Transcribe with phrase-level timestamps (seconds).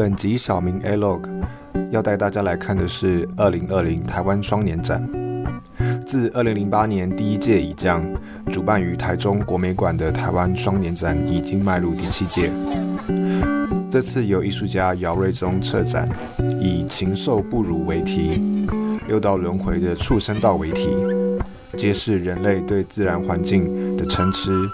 [0.00, 1.28] 本集小明 A Log
[1.90, 5.06] 要带大家来看的是二零二零台湾双年展。
[6.06, 8.02] 自二零零八年第一届已将
[8.50, 12.50] 主办于台中国美馆的台湾双年展，已经迈入第七届。
[13.90, 16.08] 这次由艺术家姚瑞忠策展，
[16.58, 18.40] 以“禽兽不如”为题，
[19.06, 20.96] 六道轮回的畜生道为题，
[21.76, 24.66] 揭示人类对自然环境的嗔痴，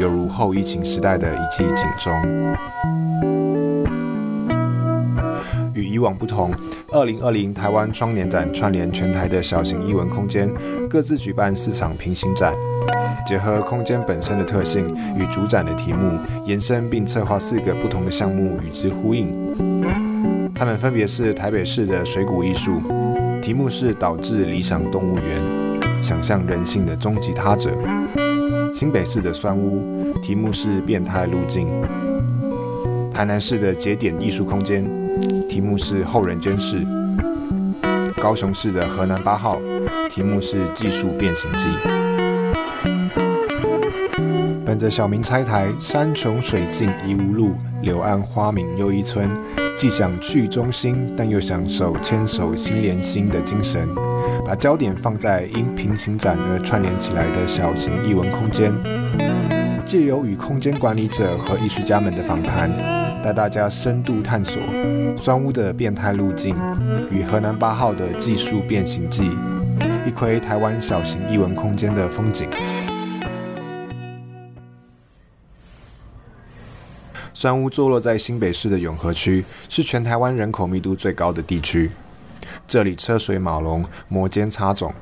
[0.00, 2.12] 犹如后疫情时代的一记警钟。
[6.02, 6.54] 往不同，
[6.90, 10.50] 二零二零台湾双年展串联全台的小型艺文空间，
[10.90, 12.52] 各自举办四场平行展。
[13.24, 19.32] 结合空间本身的特性与主展的题目，延伸并策划四个不同的项目与之呼应。
[20.54, 22.80] 它们分别是台北市的水谷艺术，
[23.40, 25.40] 题目是导致理想动物园，
[26.02, 27.70] 想象人性的终极他者；
[28.72, 31.66] 新北市的酸屋，题目是变态路径；
[33.12, 34.84] 台南市的节点艺术空间，
[35.48, 36.78] 题目是后人监视；
[38.20, 39.60] 高雄市的河南八号，
[40.08, 41.68] 题目是技术变形记。
[44.64, 49.28] 本着小明拆台，山穷水尽疑无路，柳暗花明又一村，
[49.76, 53.86] 既想去中心，但又想手牵手心连心的精神，
[54.46, 58.72] 把焦点放在因平行展而串联起来的小型艺文空间，
[59.84, 62.72] 借由与空间管理者和艺术家们的访谈，
[63.22, 64.60] 带大家深度探索
[65.16, 66.56] 双屋的变态路径
[67.08, 69.30] 与河南八号的技术变形记，
[70.04, 72.48] 一窥台湾小型艺文空间的风景。
[77.32, 81.90] 酸屋坐落在新北市的永和区，是全台湾人口密度最高的地区。
[82.66, 84.92] 这里车水马龙，摩肩擦踵，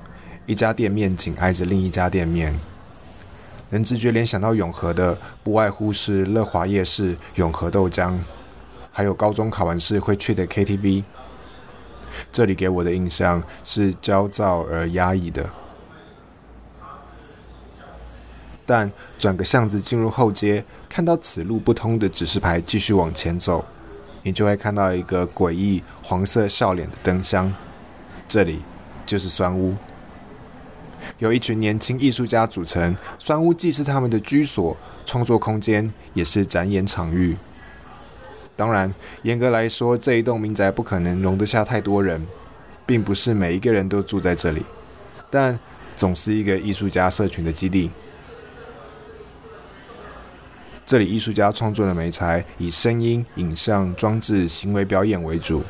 [0.44, 2.54] 一家店面紧挨着另一家店面。
[3.70, 8.16] 能直觉联想到永和的，不外乎是乐华夜市、永和豆浆，
[8.92, 11.04] 还有高中考完试会去的 KTV。
[12.32, 15.48] 这里给我的印象是焦躁而压抑的。
[18.66, 23.64] 但转个巷子进入后街，看到此路不通的指示牌，继续往前走，
[24.22, 27.52] 你就会看到一个诡异黄色笑脸的灯箱。
[28.28, 28.62] 这里
[29.06, 29.76] 就是酸屋，
[31.18, 32.96] 由一群年轻艺术家组成。
[33.18, 37.36] 酸屋既是他们的居所、创作空间，也是展演场域。
[38.56, 42.26] 当然，严格来说，这一栋民宅不可能容得下太多人，
[42.84, 44.62] 并不是每一个人都住在这里，
[45.30, 45.58] 但
[45.96, 47.90] 总是一个艺术家社群的基地。
[50.84, 55.62] 这里艺术家创作的媒材以声音、影像、装置、行为表演为主。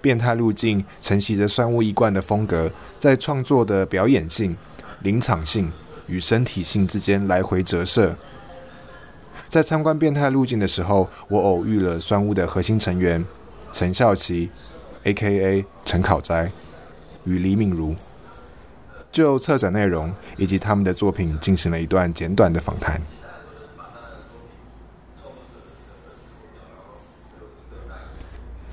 [0.00, 4.56] 变态路径承袭着酸屋一贯的风格，在创作的表演性、
[5.02, 5.70] 临场性
[6.06, 8.14] 与身体性之间来回折射。
[9.48, 13.24] 在参观变态路径的时候，我偶遇了酸屋的核心成员
[13.72, 14.50] 陈孝琪
[15.04, 15.64] （A.K.A.
[15.84, 16.50] 陈考斋）
[17.24, 17.94] 与李敏如，
[19.12, 23.00] 就策展内容以及他们的作品进行了一段简短的访谈。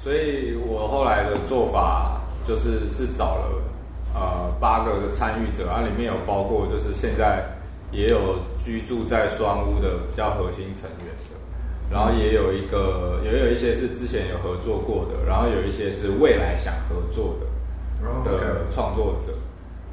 [0.04, 3.62] 所以我后来的做法就是是找了
[4.16, 7.46] 呃八个的参与者，啊，里面有包括就是现在
[7.92, 11.38] 也有居住在双屋的比较核心成员的，
[11.92, 19.32] 然后也有一个也有一些是之前有合作过的，然后有一些是未来想合作的的创作者，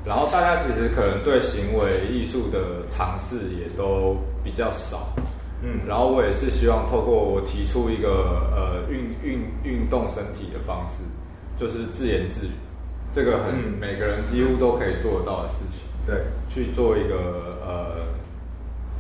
[0.07, 5.07] 然后大家其实可能对行为艺术的尝试也都比较少。
[5.61, 11.03] 嗯，然后我也是希望透过我提出一个呃运运运动身体的方式，
[11.59, 12.51] 就是自言自语，
[13.13, 15.83] 这个很每个人几乎都可以做得到的事情。
[16.07, 18.07] 对，去做一个呃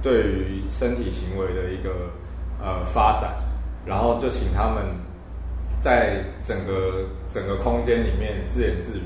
[0.02, 2.10] 对于身体行为的一个
[2.60, 3.36] 呃发展，
[3.86, 4.82] 然后就请他们
[5.80, 9.02] 在整个整个空间里面自言自语。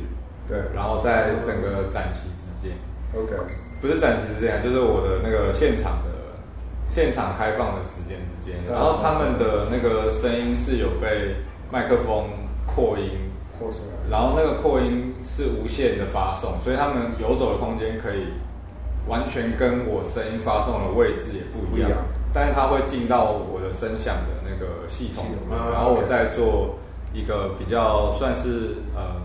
[0.48, 2.74] 对，然后在整个展期之间
[3.14, 3.36] ，OK，
[3.82, 6.21] 不是展期之间，就是我的那个现场的。
[6.94, 11.36] 现场开放的时间之间，然后他们的那个声音是有被
[11.70, 12.28] 麦克风
[12.66, 18.34] 扩音扩出来，然后那个扩音是无限的发送，所以他们游走的空间可以
[19.08, 21.90] 完全跟我声音发送的位置也不一样，
[22.34, 26.76] 但是它会进到我的声响的那个系统里面，然后我再做
[27.14, 29.16] 一个比较算是呃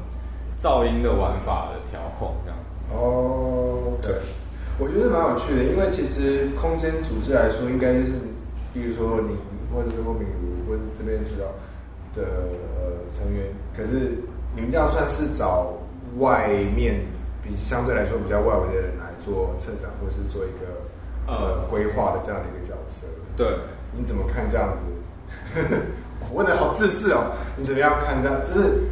[0.57, 2.57] 噪音的玩法的调控这样。
[2.93, 4.15] 哦，对。
[4.79, 8.13] 我觉得蛮有趣的，因为其实空间组织来说，应该就是，
[8.73, 9.35] 比如说你，
[9.73, 11.47] 或者是郭敏如，或者这边主要
[12.13, 12.45] 的
[12.77, 14.21] 呃成员，可是
[14.55, 15.73] 你们这样算是找
[16.19, 17.01] 外面
[17.43, 20.85] 比相对来说比较外围的人来做策展，或是做一个
[21.25, 23.07] 呃规划的这样的一个角色。
[23.35, 23.57] 对，
[23.97, 25.65] 你怎么看这样子？
[26.33, 28.39] 问的好自私哦，你怎么样看这样？
[28.45, 28.83] 就是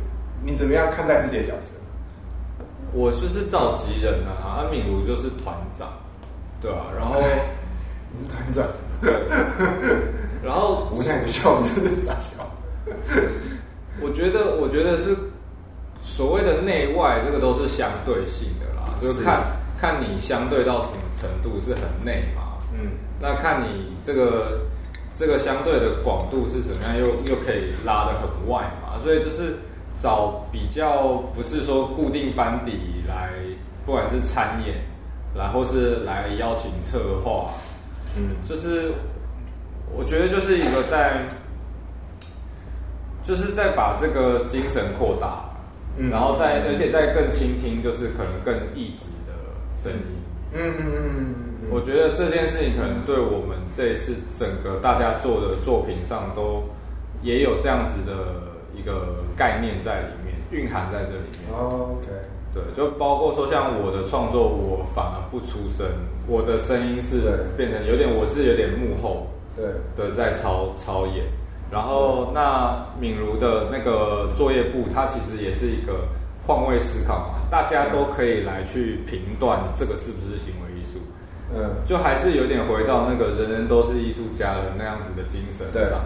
[0.44, 1.72] 你怎么样看待自己的角色？
[2.96, 5.90] 我就是召集人啊，阿敏如就是团长，
[6.62, 7.20] 对啊，然后
[8.16, 8.66] 你是团长，
[10.42, 12.48] 然后无奈的笑，真的傻笑。
[14.02, 15.14] 我觉得，我觉得是
[16.02, 19.22] 所谓的内外，这个都是相对性的啦，就是。
[19.24, 19.42] 看
[19.78, 24.62] 看你相对到什么程度是很内嘛，嗯，那看你这个
[25.20, 29.58] 这个相对的广度是怎么样，又又可以拉得很外嘛，所以就是
[30.02, 32.74] 找比较不是说固定班底
[33.08, 33.30] 来，
[33.86, 34.76] 不管是参演，
[35.36, 37.52] 然后是来邀请策划，
[38.16, 38.92] 嗯，就是
[39.96, 41.22] 我觉得就是一个在。
[43.28, 45.50] 就是在把这个精神扩大，
[45.98, 49.34] 嗯然后再而且再更倾听，就是可能更抑制的
[49.74, 50.22] 声音。
[50.54, 56.64] 嗯嗯嗯嗯嗯，我觉得这件事情可能对我们这一次整个大家做的作品上都
[57.24, 61.54] 也有这样子的一个概念在里面，蕴含在这里面。
[61.58, 62.08] 哦 OK，
[62.54, 65.86] 对，就包括说像我的创作，我反而不出声，
[66.28, 67.22] 我的声音是
[67.58, 71.26] 变成有点，我是有点幕后对，的在操操演。
[71.72, 76.08] 然后那敏如的那个作业部，它其实也是一个
[76.46, 81.00] 换位思考嘛，大家都可以来去评断这个是不是行为艺术，
[81.54, 86.00] 嗯就还是有点回到那个人人都是艺术家的那样子的精神对上。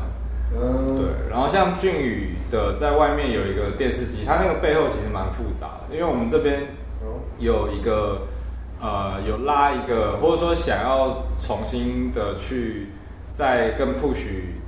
[0.52, 6.62] 嗯，对，然后像俊宇的在外面有一个电视机，它那个背后其实蛮复杂的，因为我们这边
[7.02, 8.22] 哦，有一个
[8.82, 12.88] 呃有拉一个，或者说想要重新的去
[13.34, 14.26] 再跟 push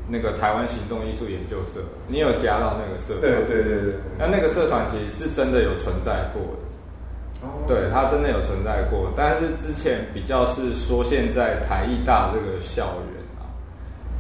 [0.07, 3.22] 那个台湾行动艺术研究社，你有加到那个社团？
[3.22, 3.92] 对对对对。
[3.92, 7.66] 对，那那个社团其实是真的有存在过的，哦。
[7.68, 13.20] 对，它真的有存在过，但是之前比较是说现在台艺大这个校园啊，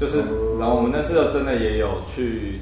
[0.01, 2.59] 就是哦，然后我们那时候真的也有去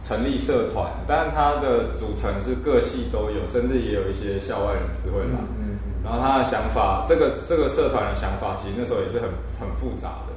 [0.00, 5.38] 成立社团，但是它的组成是各系都有，甚至也有一些校外人士会来。
[5.60, 9.28] 嗯嗯然后他的想法，这个这个社团的想法，其实那时候也是很
[9.60, 10.32] 很复杂的，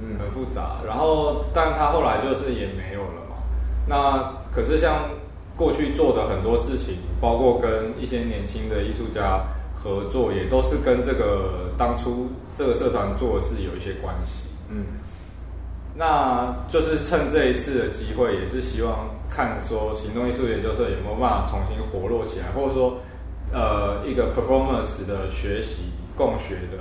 [0.00, 0.78] 嗯很复杂。
[0.86, 3.34] 然后，但他后来就是也没有了嘛。
[3.84, 5.10] 那可是像
[5.56, 9.42] 过去做的很多事情，包括跟一些年轻的艺术家
[9.74, 14.48] 合作，也都是跟这个当初这个社团做的事有一些关系。
[14.70, 14.86] 嗯
[15.98, 22.98] 那就是趁这一次的机会，也是希望看说行动艺术研究社有没有办法重新活络起来，或者说，
[23.52, 26.78] 呃，一个 performance 的学习共学的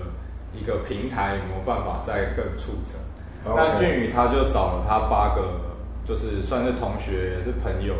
[0.53, 3.01] 一个平台有没有办法再更促成。
[3.43, 5.41] 那俊宇他就找了他八个，
[6.07, 7.95] 就是算是同学也是朋友，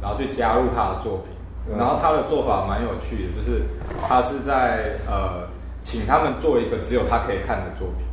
[0.00, 1.32] 然后去加入他的作品。
[1.68, 3.62] 嗯然后他的做法蛮有趣的，就是
[4.08, 5.46] 他是在呃
[5.82, 8.06] 请他们做一个只有他可以看的作品。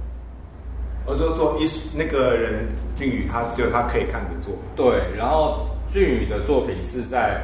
[1.08, 2.68] 我就做艺术那个人
[2.98, 4.62] 俊宇，他只有他可以看的作品。
[4.76, 7.42] 对，然后俊宇的作品是在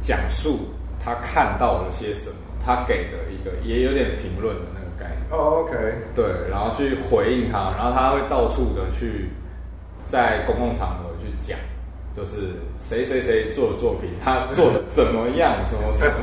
[0.00, 0.60] 讲述
[1.04, 5.30] 他看到了些什么，他给的一个也有点评论的那个概念。
[5.30, 5.74] 哦，OK，
[6.14, 9.28] 对，然后去回应他，然后他会到处的去
[10.06, 11.58] 在公共场合去讲，
[12.16, 16.14] 就是谁谁谁做的作品，他做的怎么样，什么什么。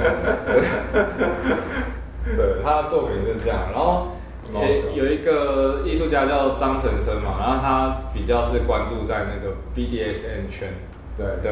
[2.26, 4.08] 对，对他的作品就是这样，然后。
[4.54, 10.74] 也有一个艺术家叫张成生嘛，然后他比较是关注在那个 BDSN 圈
[11.16, 11.26] 对。
[11.44, 11.52] 的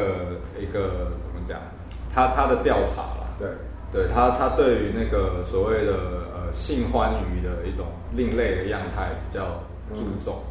[0.58, 1.58] 一个怎么讲，
[2.14, 3.48] 他他的调查啦，对，
[3.92, 5.92] 对他他对于那个所谓的
[6.34, 9.62] 呃性欢愉的一种另类的样态比较
[9.94, 10.42] 注重，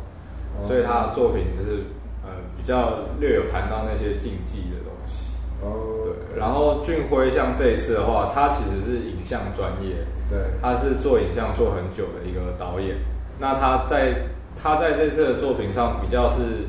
[0.61, 0.67] 嗯。
[0.67, 1.83] 所以他的作品就是
[2.23, 5.33] 呃比较略有谈到那些禁忌的东西。
[5.61, 12.97] 哦，对，然后俊辉像这一次的话，他其实是影像专业，对，他是做影像做很久的一个导演。
[13.39, 14.27] 那他在
[14.61, 16.65] 他在这次的作品上比较是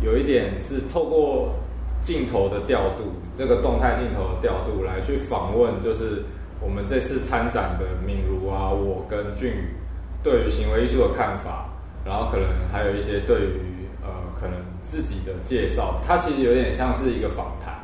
[0.00, 1.54] 有一点是透过
[2.02, 6.22] 镜头的调度，这个动态镜头的调度来去访问，就是
[6.60, 9.74] 我们这次参展的敏如啊，我跟俊宇
[10.22, 11.70] 对于行为艺术的看法，
[12.04, 17.74] 然后可能还有一些对于呃可能自己的介绍，他其实有点像是一个访谈，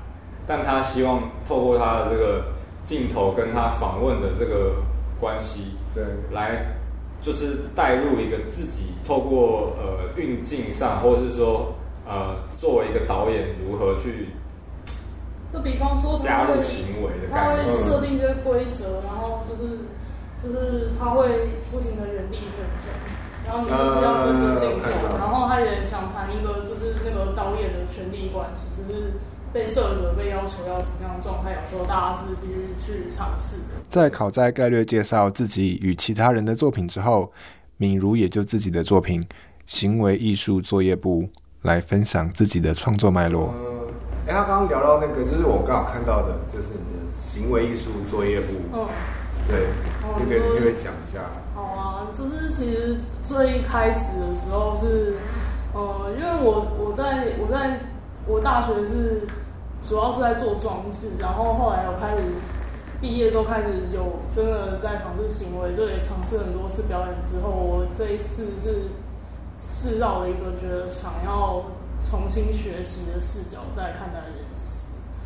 [0.46, 2.44] 但他希望透过他的这个
[2.84, 4.74] 镜头跟他访问的这个
[5.20, 6.64] 关系，对，来
[7.20, 11.74] 就是带入一个自己透过呃运镜上，或者是说
[12.06, 14.28] 呃作为一个导演如何去
[15.52, 17.58] 就比方说加入行为的他会。
[17.82, 19.78] 设定一些规则，然后就是
[20.42, 21.26] 就是他会
[21.72, 22.92] 不停的原地旋转，
[23.46, 29.12] 然后你就是要跟着镜头，然后他也想谈一个就是那个导演的权力关系，就是
[29.52, 33.74] 被设者被要求要什么样的状态，有时候大家是必须去尝试的。
[33.88, 37.32] 在考在概略介绍自己与其他人的作品之后，
[37.76, 39.22] 敏如也就自己的作品
[39.66, 41.22] 《行为艺术作业部》
[41.62, 43.54] 来分享自己的创作脉络。
[43.56, 43.88] 嗯，
[44.26, 48.86] 哎，他刚刚聊到那个，就是我刚好看到的，就是你的行为艺术作业部，嗯，
[49.48, 49.66] 对，
[50.02, 51.20] 哦那个你可以讲一下？
[51.54, 55.16] 好啊，就是其实最一开始的时候是，
[55.72, 57.80] 呃，因为我我在我在
[58.28, 59.22] 我大学是
[59.82, 62.22] 主要是在做装置，然后后来我开始
[63.00, 68.90] 毕业之后开始有真的在尝试行为，就也尝试很多次表演之后，我这一次是
[69.60, 71.64] 试到了一个觉得想要
[72.00, 74.78] 重新学习的视角在看待这件事。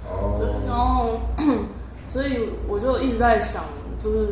[0.04, 1.20] 哦对，然后
[2.08, 3.64] 所以我就一直在想，
[3.98, 4.28] 就是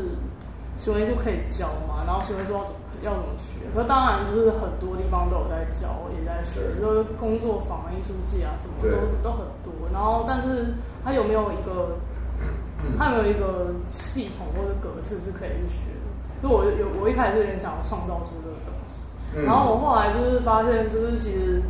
[0.76, 3.66] 行为艺术可以教嘛，然后行为艺术要怎么要怎么学？
[3.74, 9.72] 可当然就是很多地方都有在教，也在学，就是工作坊、艺术界啊什么都都很多。
[9.92, 11.96] 然后但是它有没有一个，
[12.98, 16.42] 它有没有一个系统或者格式是可以去学的？
[16.42, 19.02] 就我有我一开始有点想要创造出这个东西，
[19.36, 21.62] 嗯然后我后来就是发现，就是其实，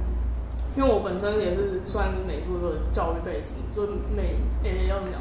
[0.76, 3.82] 因为我本身也是算是美术的教育背景，就
[4.14, 5.20] 美诶、要怎么讲，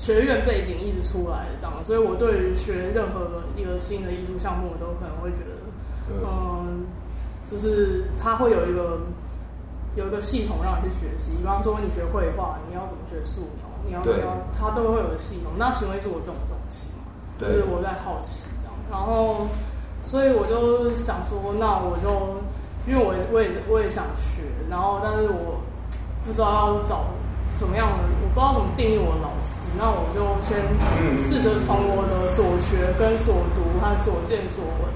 [0.00, 5.52] 学院背景一直出来的这样，所以我对于学任何一个新的艺术项目，我都可能会觉得，
[6.08, 6.86] 嗯嗯，
[7.46, 8.98] 就是它会有一个
[9.96, 15.52] 有一个系统让你去学习，比方说你学绘画，你要怎么学素描，你要你要它都会有个系统。
[15.58, 17.04] 那行为是我这种东西嘛？
[17.36, 19.48] 就对是我在好奇这样，然后
[20.02, 22.08] 所以我就想说，那我就
[22.90, 25.60] 因为我我也我也想学，然后但是我
[26.24, 27.04] 不知道要找
[27.50, 30.56] 什么样的，我不知道怎么定义我的老师，那我就先
[31.20, 34.88] 试着从我的所学跟所读和所见所闻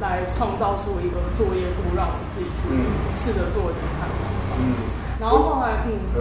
[0.00, 2.84] 来创造出一个作业簿，让我自己去嗯。
[3.18, 4.14] 试着做一点看法。
[4.60, 4.76] 嗯。
[5.18, 5.96] 然后后来嗯。
[6.14, 6.20] 嗯，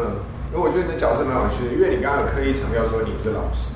[0.51, 3.69] 因为我觉得你的角色蛮有趣的，因为你刚刚有刻意强调说你不是老师，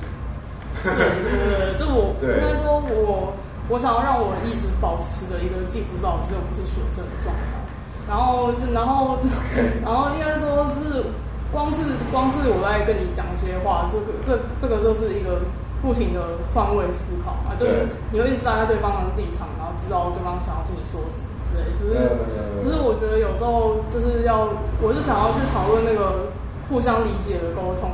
[0.82, 3.36] 对对对对，就我对 应该说我
[3.68, 7.60] 我想要让我一直保持的一个既不是老师又不是学生的状态，
[8.08, 9.18] 然后然后
[9.84, 11.04] 然后应该说就是
[11.52, 15.42] 光是光是我在跟你讲一些话，这个这这个就是一个
[15.82, 21.94] 不停的换位思考嘛，就是你会一直站在对方的立场，然后知道对方想要听你说什么之类，就是。
[21.96, 24.52] 嗯就是我觉得有时候就是要，
[24.84, 26.28] 我是想要去讨论那个
[26.68, 27.88] 互相理解的沟通，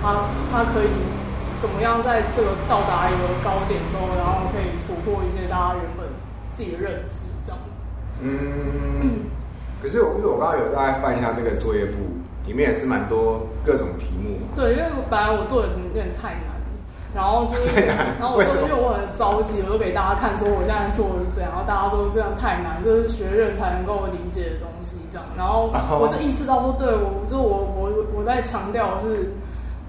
[0.00, 0.94] 它它可以
[1.58, 6.06] 怎么样在这个到达一个高点之后，然后可以突破一些大家原本
[6.54, 7.58] 自己的认知，这样。
[8.22, 9.26] 嗯，
[9.82, 14.52] 可是我因为我刚刚有大概翻一下那个作业簿，里面也是蛮多各种题目嘛。
[14.56, 16.54] 对，因为本来我做的有点太难，
[17.14, 17.68] 然后就是，
[18.18, 29.30] 然后我做因为我很着急，我就给大家看说我现在做的是怎样，然后大家说这样太难，这是学院才能够理解的东西，这样，然后哦我就意识到说，对我就我我我在强调的是。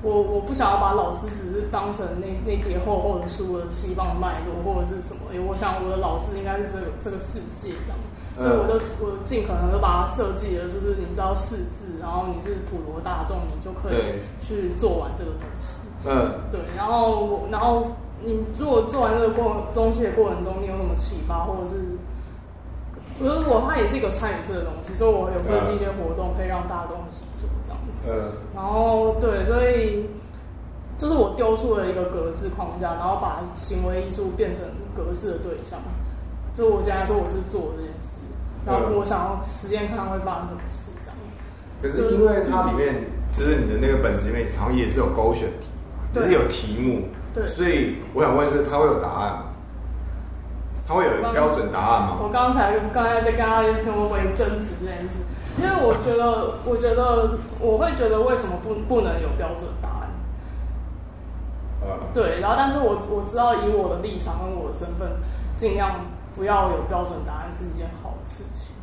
[0.05, 7.97] 我我不想要把老师只是当成那那叠厚厚的书的西方脉络或者是什么，因为我想我的老师应该是这个这个世界这样，
[8.35, 15.77] 所以我就我尽可能就把它设计的，就是你知道四字，然后你是普罗大众，你就可以去做完这个东西。
[16.05, 21.75] 嗯，对，然后我，然后你如果做完这个过东西的过程中，你有什么启发，或者是，
[23.19, 28.11] 我觉得我它也是一个参与式的东西，所以我有设计一些活动，可以让大家都一起做这样子。
[28.11, 30.09] 嗯，然后对，所以
[30.97, 34.63] 就是我丢出了一个格式框架，然后把行为艺术变成
[34.95, 35.79] 格式的对象。
[36.53, 38.19] 就我现在说我是做这件事，
[38.65, 41.17] 然后我想要实验看看会发生什么事这样。
[41.81, 49.43] 可是因为它里面就是你的那个本子里面好像也是有勾选题嘛，就是有题目，对所以我想问是它会有答案吗？
[50.85, 52.17] 它会有标准答案吗？
[52.21, 55.23] 我刚才刚才在跟他跟我为争执这件事，
[55.57, 60.09] 因为我觉得，我觉得我会觉得为什么不不能有标准答案？
[61.81, 65.07] 呃，对，然后但是我我知道以我的立场跟我的身份，
[65.55, 66.01] 尽量
[66.35, 68.73] 不要有标准答案是一件好事情。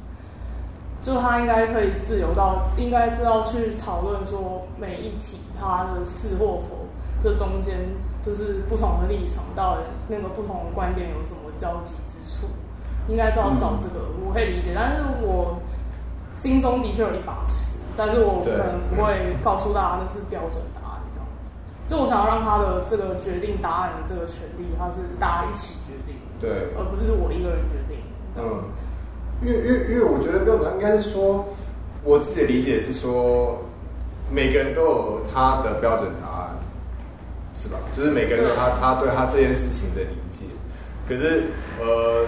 [1.03, 6.87] 就他应该可以自由到，应该是要去讨论说每一题它的是或否，
[7.23, 7.75] 这中间
[8.21, 9.79] 就是不同的立场到
[10.09, 12.49] 那个不同的观点有什么交集之处，
[13.09, 15.59] 应该是要找这个，我可以理解，但是我
[16.35, 20.80] 心中的确有一把尺，但是我可能不会告诉大家那是标准答案。
[21.91, 27.99] 就我想要让他的这个决定答案的这个权利，他是大家一起决定，对，而不是我一个人决定。
[28.39, 28.63] 嗯，
[29.43, 31.45] 因为因为因为我觉得标准应该是说，
[32.05, 33.59] 我自己的理解是说，
[34.31, 36.55] 每个人都有他的标准答案，
[37.57, 37.77] 是吧？
[37.93, 40.47] 就是每个人都有他他对他这件事情的理解。
[41.09, 41.43] 可是
[41.83, 42.23] 呃，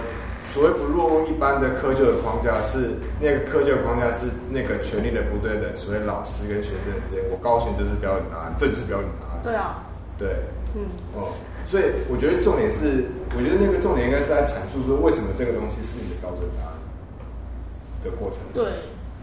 [0.45, 9.32] 所谓不落入一般的窠臼的框架，是那个窠臼的框架是那个权力的不对等，所谓老师跟学生之间，我告诉你这是标准答案，这就是标准答案。
[9.43, 9.83] 对啊，
[10.17, 10.35] 对，
[10.73, 11.27] 嗯，哦，
[11.67, 16.73] 所以我觉得重点是，我觉得那个重点应该是在阐述说为什么这个东西是你的标准答案
[18.03, 18.39] 的过程。
[18.53, 18.63] 对，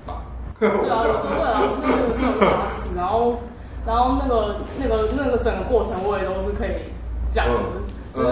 [0.07, 0.23] 吧，
[0.61, 3.41] 对啊，对对啊，就是那个是有巴士，然后
[3.87, 6.93] 然后那个那个那个整个过程我也都是可以
[7.31, 7.81] 讲的，
[8.13, 8.27] 只是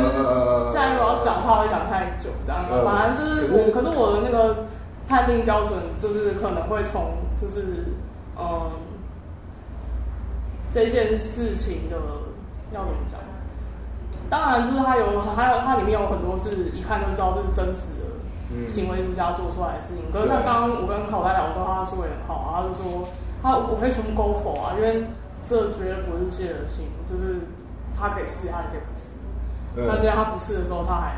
[0.68, 4.66] 现在如果要讲话会讲太久，这样，反正就是我，可是我的那个
[5.09, 7.85] 判定标准就是可能会从就是
[8.37, 8.71] 嗯
[10.85, 11.97] 这件事情的
[12.73, 13.18] 要怎么讲？
[14.30, 18.08] 当然就是它有还有它里面有很多是一看就知道这是真实的。
[18.66, 23.06] 行为艺术家做出来的事情，可是他刚刚我跟考代聊的时候，他说也很好啊，他就说
[23.42, 25.04] 他我可以全部勾否啊，因为
[25.47, 27.40] 这绝对不是谢尔心，就是
[27.94, 29.20] 他可以是，他也可以不是。
[29.76, 31.16] 那既然他不是的时候，他还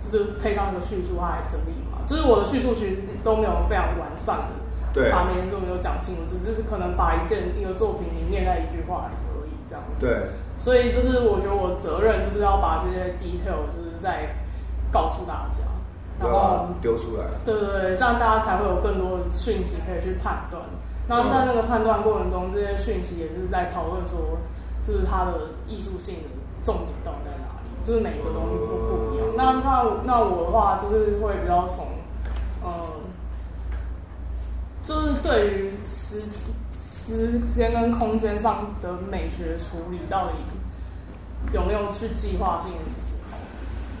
[0.00, 2.02] 就是配上那个叙述，他还成立嘛？
[2.08, 4.61] 就是我的叙述其实都没有非常完善的，对，
[5.10, 10.04] 把每件事没有讲清楚，只是可能把一件一个作品里念在一句话里而已，这样子。
[10.04, 10.28] 对。
[10.58, 14.36] 所以就是我觉得我责任就是要把这些 detail 就是在
[14.92, 15.64] 告诉大家。
[16.20, 20.62] 然后丢出来，对对对，这样大家才会有更多的讯息可以去判断。
[21.08, 24.38] 然后在那个判断过程中，这些讯息也是在讨论说，
[24.82, 26.30] 就是它的艺术性的
[26.62, 27.66] 重点到底在哪里？
[27.82, 29.26] 就是每一个东西都不一样。
[29.34, 31.91] 那那那我的话，就是会比较从，嗯，
[34.82, 36.20] 就是对于时
[36.80, 40.34] 时间跟空间上的美学处理，到底
[41.52, 43.16] 有没有去计划性的思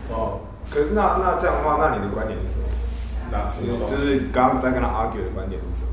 [0.08, 0.14] 考？
[0.14, 0.40] 哦。
[0.70, 2.64] 可是那那这样的话，那你的观点是什么？
[3.30, 3.46] 那
[3.90, 5.92] 就是刚刚在跟他 argue 的观点是什么？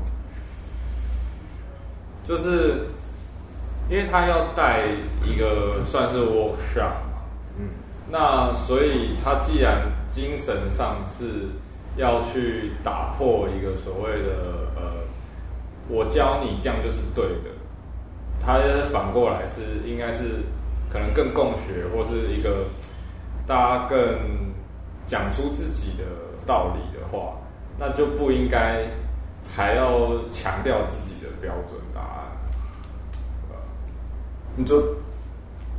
[2.24, 2.86] 就是
[3.90, 4.86] 因为他要带
[5.24, 7.20] 一个算是 workshop 嘛，
[7.58, 7.68] 嗯，
[8.10, 11.48] 那所以他既然精神上是
[11.96, 14.69] 要去打破一个所谓的呃，
[15.90, 17.50] 我教你这样就是对的，
[18.40, 18.58] 他
[18.90, 20.44] 反过来是应该是
[20.90, 22.64] 可能更共学或是一个
[23.46, 23.98] 大家更。
[25.06, 26.04] 讲出自己的
[26.46, 27.32] 道理的话，
[27.76, 28.86] 那就不应该
[29.52, 32.30] 还要强调自己的标准答案。
[34.54, 34.94] 你就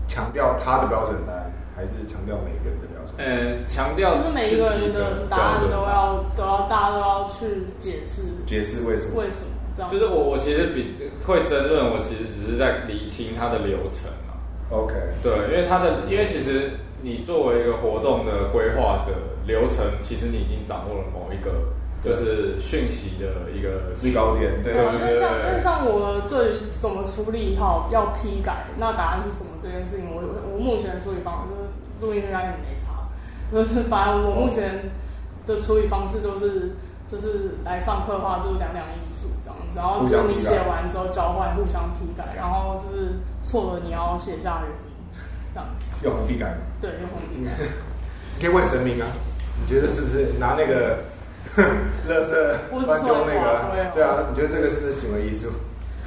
[0.05, 3.15] 强调他的标准答案，还是强调每个人的标准？
[3.25, 9.21] 呃，强调就是每一个人的答案都要都要大家都要去解释，解释为什么？
[9.21, 9.51] 为什么
[9.89, 14.35] 就是我我其实比会争论，我其实只是在理清它的流程啊。
[14.69, 16.71] OK，对，因为它的因为其实。
[17.03, 19.11] 你作为一个活动的规划者，
[19.47, 24.61] 流程其实你已经掌握了某一个就是讯息的一个制高点。
[24.61, 30.21] 对，因为像因为像我对于怎么处理好要批改，那答案是什么这件事情，我
[30.53, 33.09] 我目前的处理方式就是录音应该也没差，
[33.51, 34.91] 就是反正我目前
[35.47, 36.73] 的处理方式就是
[37.07, 44.91] 就是来上课的话就是两两一组这样子，然后就你写完之后交换互相批改，然后就是错了你要写下原因。
[45.53, 47.51] 这样子用红笔改对，用红笔改。
[48.37, 49.07] 你 可以问神明啊，
[49.59, 50.99] 你觉得是不是拿那个
[52.07, 53.91] 乐色乱丢那个？
[53.93, 55.49] 对啊，你觉得这个是行为艺术？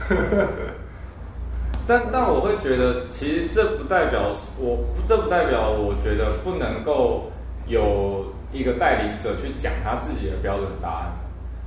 [1.86, 7.30] 但但我会觉得，其实这不代表我，这不代表我觉得不能够
[7.66, 11.12] 有一个带领者去讲他自己的标准答案，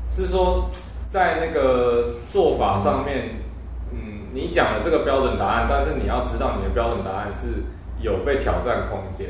[0.09, 0.71] 是说
[1.09, 3.45] 在那个做法上面。
[3.91, 7.63] 嗯你讲了这个标准答案，但是你要知道你的标准答案是
[8.01, 9.29] 有被挑战空间。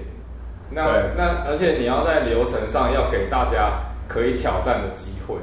[0.72, 0.84] 那
[1.16, 5.36] 那而且你要在流程上要给大家可以挑战的机会。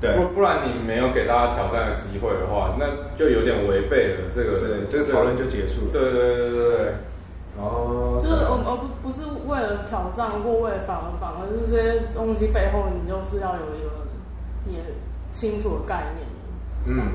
[0.00, 4.58] 对，不不然你没有给大家挑战的机会的话，那就有点违背了这个。
[4.58, 5.92] 对，这个讨论就结束了。
[5.92, 6.92] 对对对对对。
[7.58, 8.18] 哦。
[8.20, 14.06] 就是我而不不是为了挑战或为了反而反而是这些东西背后，你就是要有一个
[14.66, 14.80] 也
[15.32, 16.26] 清楚的概念。
[16.84, 17.12] 嗯。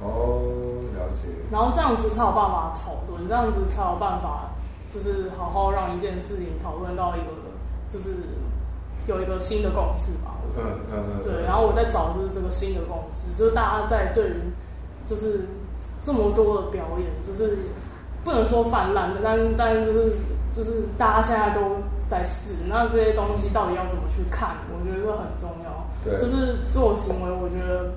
[0.00, 1.28] 哦，了解。
[1.50, 4.50] 然后这样子才有办法讨论，这样子才有办法，
[4.94, 7.34] 就是好好让一件事情讨论到一个，
[7.88, 8.14] 就是
[9.08, 10.38] 有一个新的共识吧。
[10.56, 11.22] 嗯嗯嗯。
[11.24, 14.34] 对，然后我在找就是这个新的共识，就是大家在对于
[15.04, 15.48] 就是
[16.00, 17.58] 这么多的表演，就是
[18.28, 20.12] 不能说泛滥的，但但就是
[20.52, 21.76] 就是大家现在都
[22.10, 24.56] 在试，那这些东西到底要怎么去看？
[24.68, 25.86] 我觉得这很重要。
[26.04, 26.20] 对。
[26.20, 27.90] 就是做行为，我觉得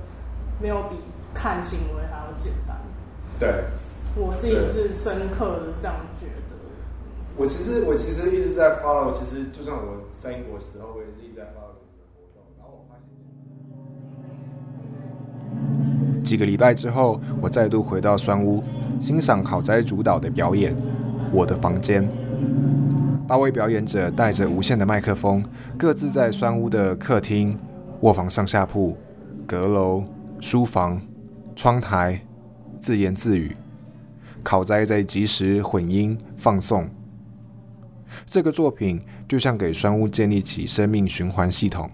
[0.62, 0.96] 没有比。
[1.34, 2.76] 看行为还要简单，
[3.39, 3.63] 对，
[4.17, 6.56] 我自己是深刻的这样觉得。
[7.38, 12.44] 我其实我其实一直在 follow，其实就算我在英国时候，我也是一直在 follow 你的活动。
[12.60, 13.08] 然后我发现，
[16.24, 18.64] 几个礼拜之后，我再度回到酸屋，
[19.00, 20.76] 欣赏考斋主导的表演
[21.32, 22.08] 《我的房间》。
[23.28, 25.44] 八位表演者带着无线的麦克风，
[25.78, 27.58] 各自在酸屋的客厅、
[28.02, 28.98] 卧房上下铺、
[29.46, 30.04] 阁楼、
[30.40, 31.02] 书房。
[31.54, 32.20] 窗台
[32.80, 33.56] 自言自语，
[34.42, 36.90] 考斋在及时混音放送。
[38.26, 41.88] 这个作品就像给酸屋建立起生命循环系统。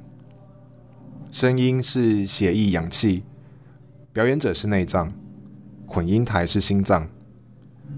[1.32, 3.24] 声音是血液氧气，
[4.18, 5.14] 表演者是内脏，
[5.86, 7.08] 混音台是心脏，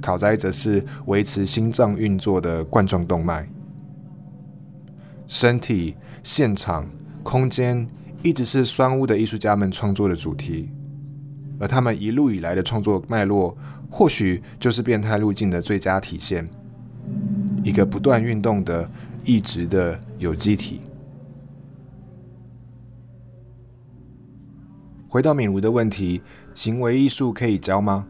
[0.02, 3.48] 考摘则是维持心脏运作的冠状动脉。
[5.28, 6.90] 身体、现场、
[7.24, 7.88] 空间
[8.22, 10.70] 一直是酸屋的艺术家们创作的主题，
[11.58, 13.58] 而他们一路以来的创作脉络，
[13.90, 16.46] 或许就是变态路径的最佳体现。
[17.64, 18.92] 一个不断运动的、
[19.24, 20.82] 一直的有机体。
[25.10, 26.22] 回到敏如的问题，
[26.54, 28.08] 行为艺术可以教吗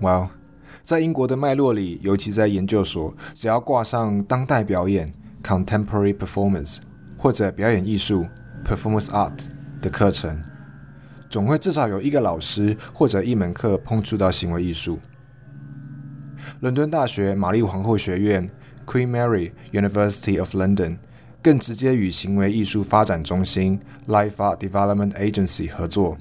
[0.00, 0.30] ？Well，
[0.82, 5.12] 在英国的脉络里，尤其在研究所，只要挂上当代表演。
[5.40, 6.78] Contemporary performance
[7.16, 8.26] 或者表演艺术
[8.66, 9.46] Performance Art
[9.80, 10.42] 的课程，
[11.30, 14.98] 总会至少有一个老师或者一门课碰触到行为艺术。
[16.60, 18.50] 伦敦大学玛丽皇后学院
[18.84, 20.98] Queen Mary University of London
[21.42, 26.18] 更直接与行为艺术发展中心 Life Art Development Agency 合作，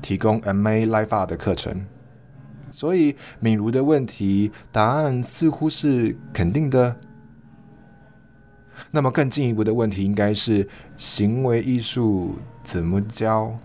[0.00, 1.86] 提供 MA Life Art 的课程。
[2.70, 6.96] 所以敏如的问题答案似乎是肯定的。
[8.90, 13.56] 那么更进一步的问题应该是行为艺术怎么教？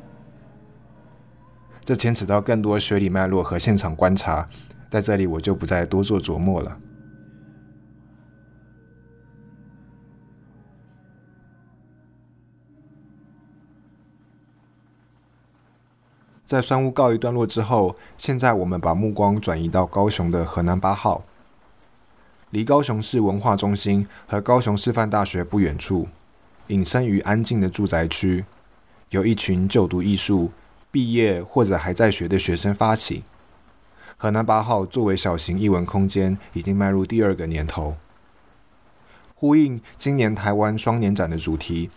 [1.84, 4.48] 这牵扯到更多学理脉络和现场观察，
[4.88, 6.78] 在这里我就不再多做琢磨了。
[16.52, 21.24] 在酸屋告一段落之后，现在我们把目光转移到高雄的河南八号。
[22.50, 26.10] 离高雄市文化中心和高雄师范大学不远处，
[26.68, 28.44] 隐身于安静的住宅区，
[29.12, 30.52] 有一群就读艺术、
[30.92, 33.24] 毕业或者还在学的学生发起。
[34.18, 37.96] 河南八号作为小型艺文空间，已经迈入第二个年头。
[39.36, 41.90] 呼应今年台湾双年展的主题，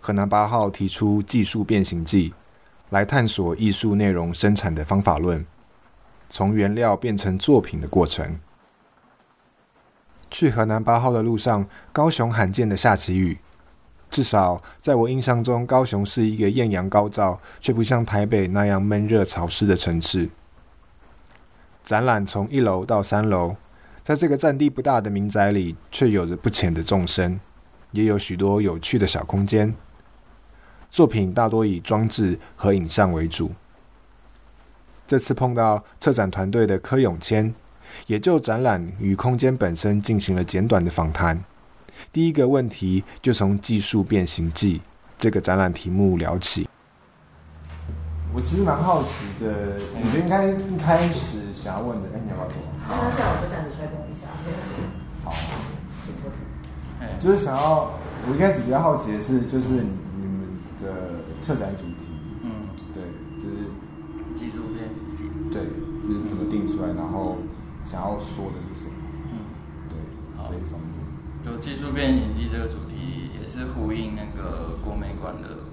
[0.00, 2.32] 河南八号提出技术变形记，
[2.90, 5.44] 来探索艺术内容生产的方法论，
[6.28, 8.38] 从原料变成作品的过程。
[10.30, 13.38] 去河南八号的路上，高雄罕见的下起雨。
[14.10, 20.30] 至少在我印象中，高雄是一个艳阳高照，却不像台北那样闷热潮湿的城市。
[21.84, 23.56] 展览从一楼到三楼，
[24.02, 27.40] 在这个占地不大的民宅里，却有着不浅的纵深，
[27.92, 29.74] 也有许多有趣的小空间。
[30.90, 33.52] 作品大多以装置和影像为主。
[35.06, 37.54] 这次碰到策展团队的柯永谦。
[38.06, 41.42] 也就展览与空间本身进行了简短的访谈。
[42.12, 44.82] 第一个问题就从“技术变形记”
[45.18, 46.68] 这个展览题目聊起。
[48.34, 49.08] 我其实蛮好奇
[49.40, 52.56] 的，我觉得应该一开始想要问的，哎，你要不要说？
[52.86, 54.26] 那下我就站着吹风一下。
[55.24, 55.34] 好。
[57.20, 57.90] 就是想要，
[58.28, 59.90] 我一开始比较好奇的是，就是你
[61.40, 62.10] 策展主题，
[62.42, 63.02] 嗯，对，
[63.36, 63.70] 就是
[64.36, 65.64] 技术变形记，对，
[66.06, 67.38] 就是怎么定出来，然后。
[67.86, 68.92] 想要说的是什么？
[69.32, 69.48] 嗯，
[69.88, 69.96] 对，
[70.44, 70.92] 这一方面，
[71.40, 75.64] 就技术变形记这个主题，也是呼应那个国美馆的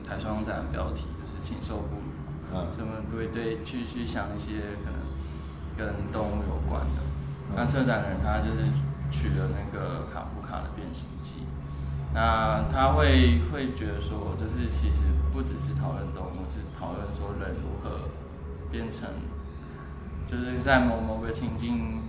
[0.00, 2.08] 台双展标题，就是“禽兽不如”。
[2.56, 4.96] 嗯，所以我们会对去去想一些可能
[5.76, 7.04] 跟动物有关的。
[7.54, 8.64] 那策展人他就是
[9.10, 11.37] 取了那个卡夫卡的变形记，
[12.14, 18.08] 那他会会觉得说，就是其实不只是讨论动物，是讨论说人如何
[18.70, 19.08] 变成。
[20.28, 22.02] 就是在某某个情境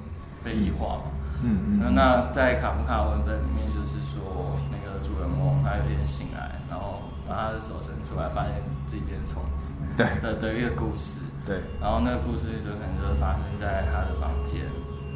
[0.43, 1.03] 被异化嘛，
[1.41, 10.05] 嗯嗯，那在卡夫卡文本里面，就是说那个主人翁他有点醒来，然后把他的手伸出来，发现自己变成虫子，对。
[10.19, 14.67] 的的一个故事，对，然后那个故事就可能就是发生在他的房间，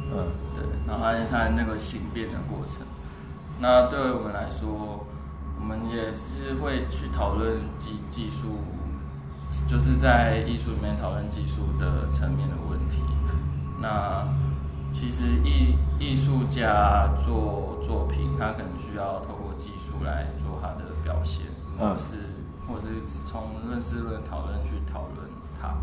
[0.08, 0.24] 嗯，
[0.56, 2.86] 对，然后发现他那个形变的过程，
[3.60, 5.06] 那对我们来说，
[5.58, 8.58] 我们也是会去讨论技技术。
[9.70, 12.98] 就是在艺术里面讨论技术的层面的问题。
[13.80, 14.26] 那
[14.92, 21.46] 其实艺艺术家做作品，他可能需要透过技术来做他的表现，
[21.78, 22.34] 或是
[22.66, 22.86] 或是
[23.28, 25.74] 从论事论讨论去讨论它。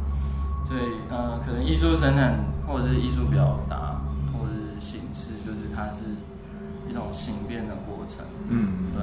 [0.65, 4.01] 所以呃，可能艺术生产或者是艺术表达
[4.33, 6.03] 或者是形式，就是它是
[6.91, 8.25] 一种形变的过程。
[8.49, 9.01] 嗯，对。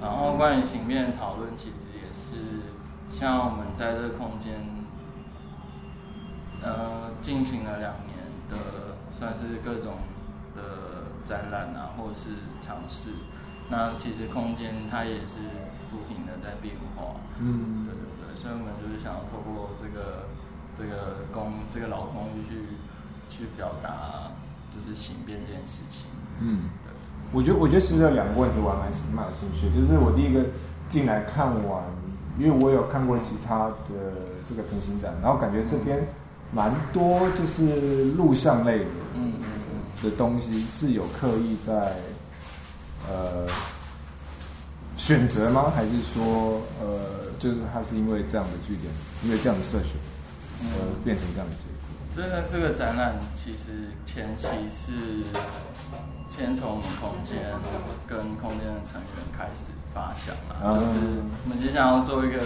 [0.00, 2.72] 然后关于形变讨论，其实也是。
[3.16, 4.58] 像我们在这个空间，
[6.60, 8.18] 呃，进行了两年
[8.50, 9.98] 的，算是各种
[10.56, 13.10] 的展览啊，或者是尝试。
[13.70, 15.46] 那其实空间它也是
[15.92, 17.14] 不停的在变化。
[17.38, 20.26] 嗯，对对对，所以我们就是想要透过这个
[20.76, 22.66] 这个公这个老公寓去
[23.30, 24.32] 去表达，
[24.74, 26.10] 就是形变这件事情。
[26.40, 26.83] 嗯，对。
[27.34, 30.40] 我觉得我觉得其实有两个问题我还蛮蛮有兴趣，就是我第一个
[30.88, 31.82] 进来看完。
[32.36, 33.94] 因为我有看过其他的
[34.48, 36.04] 这个平行展，然后感觉这边
[36.50, 41.94] 蛮多就是录像类的，嗯嗯嗯的东西是有刻意在
[43.08, 43.46] 呃
[44.96, 45.70] 选择吗？
[45.76, 48.92] 还是说呃就是它是因为这样的据点，
[49.22, 49.92] 因为这样的社群，
[50.72, 51.72] 呃变成这样的结果？
[52.16, 55.22] 这个这个展览其实前期是
[56.34, 57.38] 先从空间
[58.08, 62.40] 跟空间的成员开始发想嘛，就是我们其实想要做一个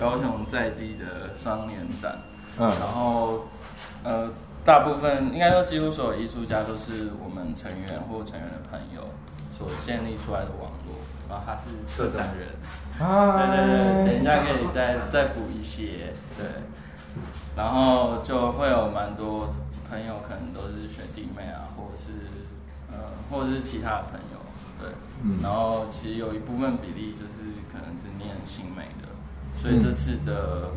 [0.00, 2.18] 高雄在地的双年展，
[2.58, 3.46] 嗯，然后
[4.02, 4.30] 呃
[4.64, 9.02] 大部分应该说几乎所有艺术家都是我们成员或成员的朋友
[9.56, 10.96] 所建立出来的网络，
[11.28, 12.48] 然后他是策展人，
[13.06, 16.46] 啊，对对对，等一下可以再再补一些，对。
[17.56, 19.48] 然后就会有蛮多
[19.88, 22.12] 朋友，可能都是学弟妹啊，或者是
[22.96, 24.40] 呃，或者是其他的朋友，
[24.80, 24.90] 对。
[25.22, 25.38] 嗯。
[25.42, 29.12] 然后其实有一部分比例就是可能是念新美的，
[29.60, 30.70] 所以这次的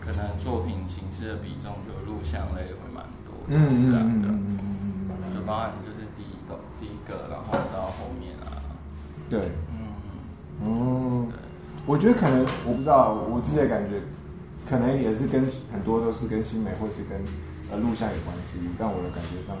[0.00, 4.58] 可能作品形式的比重就录像类会蛮多，嗯嗯嗯嗯
[5.08, 8.60] 嗯，就包含就是第一个第一个，然后到后面啊，
[9.30, 11.38] 对，嗯，哦，对，
[11.86, 14.00] 我觉得可能我不知道，我自己的感觉。
[14.68, 17.16] 可能也是跟很多都是跟新美或是跟
[17.70, 19.54] 呃录像有关系，但我的感觉上，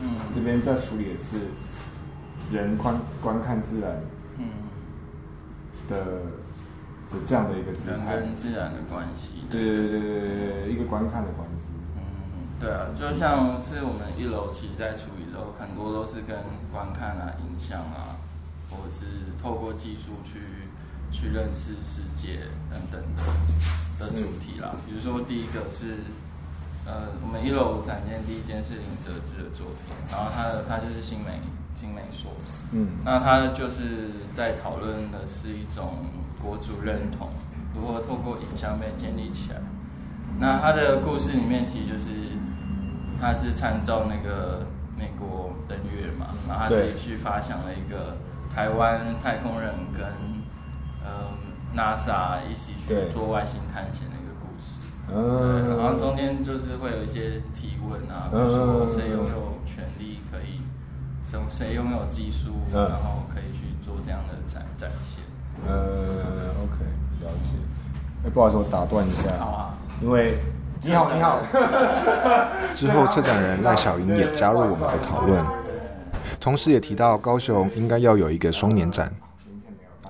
[0.00, 1.36] 嗯，这边在处理的是
[2.52, 4.00] 人观观看自然，
[4.38, 4.46] 嗯，
[5.88, 5.96] 的
[7.10, 10.10] 的这样的一个人跟自然的关系，对对对对
[10.64, 12.00] 对，一个观看的关系，嗯，
[12.60, 16.36] 对啊，就像是我们一楼其实在处理的很多都是跟
[16.72, 18.16] 观看啊、影像啊，
[18.70, 20.40] 或者是透过技术去
[21.10, 23.22] 去认识世界等等的。
[23.98, 25.98] 的主题啦，比如说第一个是，
[26.88, 31.38] 呃，我们一楼展现第一件是林哲之的作品，然后他的他就是新美
[31.76, 32.32] 新美说，
[32.72, 36.06] 嗯，那他就是在讨论的是一种
[36.42, 37.28] 国族认同
[37.76, 39.60] 如何透过影像被建立起来。
[40.40, 42.08] 那他的故事里面其实就是
[43.20, 44.64] 他是参照那个
[44.96, 48.16] 美国登月嘛，然后他自己去发想了一个
[48.54, 50.06] 台湾太空人跟
[51.04, 51.36] 嗯。
[51.76, 54.16] NASA 一起去做外星探险的
[55.14, 60.60] 嗯，然后中间就是会有一些提问啊，比如说谁拥有权利可以，
[61.24, 65.24] 什谁拥有技术，然后可以去做这样的展展现。
[65.66, 66.84] 呃，OK，
[67.22, 67.56] 了解。
[68.24, 70.38] 哎，不好意思，我打断一下，好啊，因为
[70.82, 71.40] 你好，你好。
[72.76, 75.44] 之后，策展人赖小云也加入我们的讨论，
[76.38, 79.12] 同时也提到高雄应该要有一个双年展。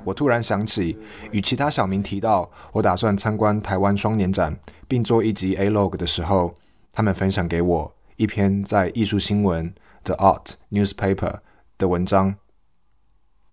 [0.05, 0.97] 我突然想起，
[1.33, 6.55] 与其他小明提到我打算参观台湾双年展，并做一集 A log 的时候，
[6.93, 11.41] 他们分享给我一篇在艺术新闻 The Art Newspaper
[11.77, 12.37] 的文章，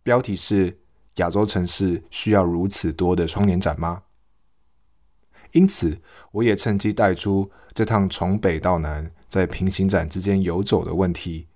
[0.01, 0.79] 标题是
[1.15, 4.03] “亚洲城市需要如此多的双年展吗？”
[5.51, 11.47] 因此，我也趁机带出这趟从北到南在平行展之间游走的问题，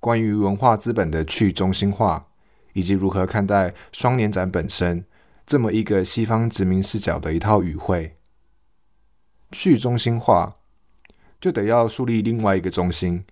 [0.00, 2.28] 关于文化资本的去中心化。
[2.76, 5.06] 以及如何看待双年展本身
[5.46, 8.18] 这么一个西方殖民视角的一套语汇？
[9.50, 10.56] 去中心化
[11.40, 13.24] 就得要树立另外一个中心，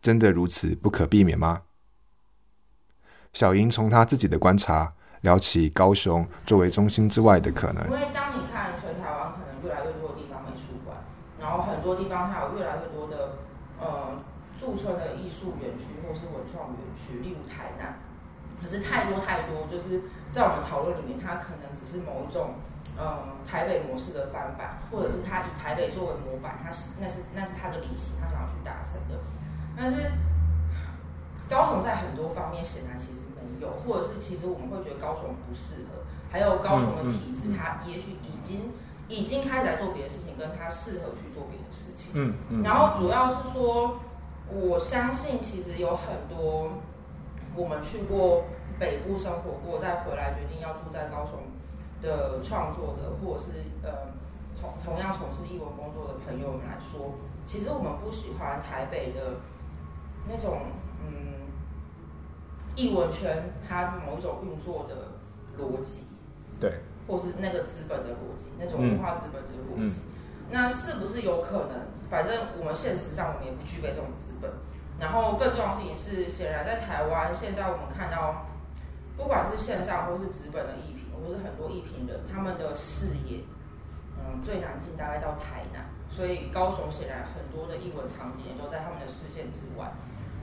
[0.00, 1.62] 真的如此不可避免吗？
[3.32, 7.84] 小莹从她自己的观察聊起高雄作为中心之外的可能。
[7.86, 10.96] 因为当你看全台湾，可能越来越多的地方美术馆，
[11.40, 13.38] 然后很多地方它有越来越多的
[13.80, 14.14] 呃
[14.60, 17.98] 驻村的艺术园区或是文创园区，例如台南。
[18.68, 22.60] 可是太多太多，就是在我们讨论里面，它可能只是某一种，
[23.00, 29.24] 嗯，台北模式的翻版，或者是他以台北作为模板，他是那是那是他的理想，他想要去达成的。
[29.74, 30.12] 但是
[31.48, 38.74] 高雄在很多方面显然其实没有，或者是其实我们会觉得高雄不适合，还有高雄的体制，它也许已经
[39.08, 42.12] 已经开始在做别的事情，跟他适合去做别的事情。
[42.12, 42.62] 嗯嗯。
[42.62, 44.00] 然后主要是说，
[44.52, 46.72] 我相信其实有很多。
[47.56, 48.44] 我们去过
[48.78, 51.40] 北部生活过，再回来决定要住在高雄
[52.00, 54.12] 的创作者，或者是呃
[54.54, 57.14] 从同样从事艺文工作的朋友们来说，
[57.44, 59.40] 其实我们不喜欢台北的
[60.28, 60.62] 那种
[61.02, 61.48] 嗯
[62.76, 65.12] 艺文圈它某一种运作的
[65.60, 66.04] 逻辑，
[66.60, 70.02] 对，或是那个资本的逻辑，那种文化资本的逻辑，
[70.50, 71.88] 那是不是有可能？
[72.08, 74.50] 反正我们现实上我们也不具备这种资本。
[75.00, 78.46] 然后更重要的事情是，显然在台湾，现在我们看到，
[79.18, 83.42] 不管是线上或是纸本的艺评，或是很多艺评人，他们的视野，
[84.16, 89.92] 嗯，最难进大概到台南，所以高雄显然很多的艺文场景也都在他们的视线之外，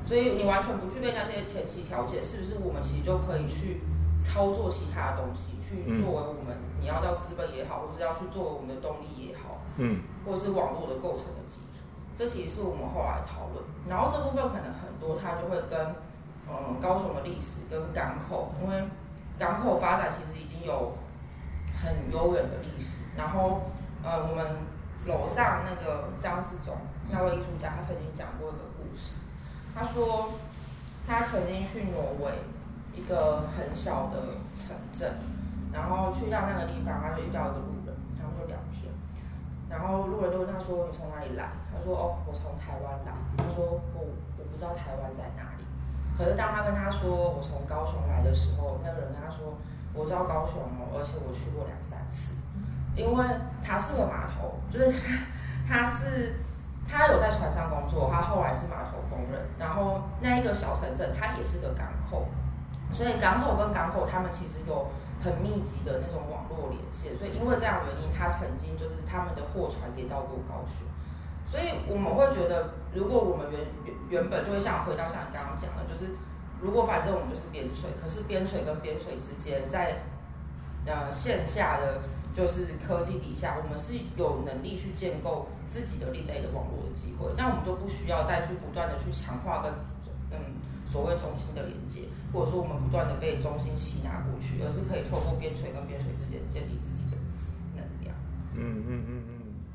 [0.05, 3.81] 所以你完全不具备那些前期条件，是不是我们其实就可以去
[4.21, 11.81] 操作其他的东西，去作为我们你要叫资本也好，或是要去作为我们的动力也好，嗯，或是网络的构成的基础，
[12.15, 13.63] 这其实是我们后来讨论。
[13.87, 15.95] 然后这部分可能很多，它就会跟
[16.47, 18.83] 嗯高雄的历史跟港口，因为
[19.37, 20.97] 港口发展其实已经有
[21.75, 23.03] 很悠远的历史。
[23.17, 23.63] 然后
[24.03, 24.45] 呃，我们
[25.05, 26.75] 楼上那个张志忠
[27.09, 29.15] 那位艺术家，他曾经讲过一个故事，
[29.73, 30.33] 他说
[31.07, 32.31] 他曾经去挪威。
[32.95, 35.19] 一个很小的城镇，
[35.73, 38.89] 然后去到那个地方，他就遇到一个路人，他们就聊天，
[39.69, 43.99] 然后路人就问他说：“你从哪里来？”他说：“哦，我从台湾来。”他说：“我
[44.39, 45.54] 我不知道台湾在哪里。”
[46.17, 49.55] 可是当他跟他说我从高雄来的时候，那个人跟他说
[49.93, 52.31] ：“我知道高雄哦，而且我去过两三次，
[52.95, 53.25] 因为
[53.61, 54.91] 他是个码头，就是
[55.67, 56.35] 他 他是
[56.87, 62.27] 他有在船上工作，他后来是码头工人，然后那一个小城镇，它也是个港口。”
[62.93, 64.87] 所以港口跟港口，他们其实有
[65.19, 67.17] 很密集的那种网络连线。
[67.17, 70.87] 所以因为这样原因，他曾经就是他们的货船也到过高雄。
[71.49, 76.15] 所以我们会觉得，如果我们原原原本就会像回到像你刚刚讲的，就是
[76.61, 80.03] 如果反正我们就是边陲，可是边陲跟边陲之间，在
[80.85, 82.01] 呃线下的
[82.35, 89.71] 就是科技底下，我们是有能力去建构自己的另类的网络的机会，那我们就不需要再去不断的去强化跟
[90.31, 90.55] 嗯
[90.89, 92.07] 所谓中心的连接。
[92.33, 97.15] 或者说我们不断的被中心吸纳过去，而是可以透过边陲跟边陲之间建立自己的
[97.77, 98.13] 能量。
[98.55, 99.23] 嗯嗯嗯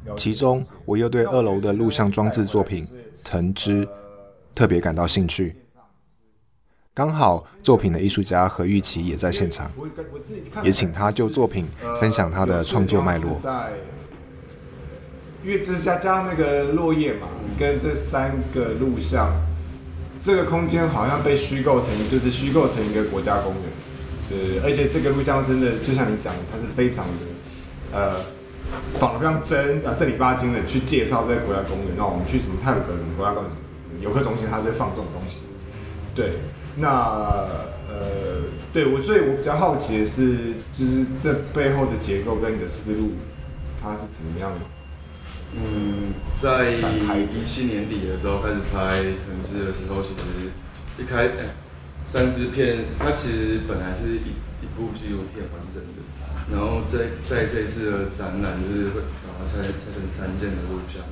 [0.04, 0.16] 嗯。
[0.16, 2.87] 其中，我又对二楼的录像装置作品
[3.22, 3.87] 《藤枝》
[4.54, 5.56] 特别感到兴趣。
[6.92, 9.70] 刚好作品的艺术家何玉琪也在现场，
[10.62, 11.66] 也请他就作品
[11.98, 13.40] 分享他的创作脉络。
[15.42, 17.28] 因为这加加那个落叶嘛，
[17.59, 19.33] 跟这三个录像。
[20.22, 23.62] 这个空间好像被虚构成，就是虚构成一个国家公园，
[24.28, 28.16] 对，而且这个录像真的就像你讲，它是非常的，呃，
[28.98, 31.88] 仿的非常真啊，正儿八经的去介绍这些国家公园。
[31.96, 33.52] 那我们去什么泰鲁格什么国家公园
[34.00, 35.42] 游客中心，它就会放这种东西。
[36.14, 36.38] 对，
[36.76, 36.88] 那
[37.88, 43.12] 呃，对我所以我比较好奇的是，就是这背后的结构跟你的思路，
[43.83, 44.61] 它是怎么样的？
[45.52, 48.78] 嗯，在一七年底的时候开始拍
[49.26, 50.50] 《藤枝》的时候，其实
[50.96, 51.54] 一开哎，
[52.06, 54.30] 三支片，它其实本来是一
[54.62, 55.99] 一部纪录片完整的，
[56.50, 61.02] 然后在在这次的展览就是会把它拆拆成三件的录像。